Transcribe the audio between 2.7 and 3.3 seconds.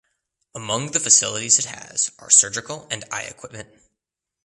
and eye